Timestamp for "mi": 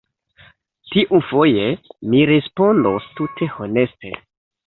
2.13-2.23